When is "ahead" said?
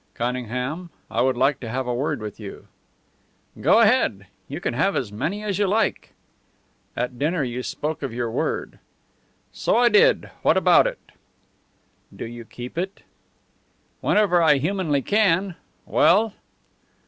3.81-4.25